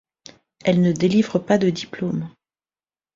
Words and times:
Elle 0.65 0.81
ne 0.81 0.93
délivre 0.93 1.37
pas 1.37 1.59
de 1.59 1.69
diplôme. 1.69 2.27